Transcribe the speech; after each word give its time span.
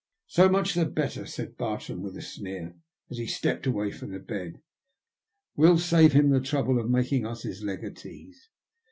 "So 0.25 0.49
much 0.49 0.73
the 0.73 0.87
better," 0.87 1.27
said 1.27 1.57
Bartrand 1.57 1.99
with 2.01 2.17
a 2.17 2.23
sneer, 2.23 2.75
as 3.11 3.19
he 3.19 3.27
stepped 3.27 3.67
away 3.67 3.91
from 3.91 4.09
the 4.09 4.17
bed." 4.19 4.59
We'll 5.55 5.77
save 5.77 6.13
him 6.13 6.31
the 6.31 6.41
trouble 6.41 6.79
of 6.79 6.89
making 6.89 7.23
us 7.23 7.43
his 7.43 7.61
legatees." 7.61 8.49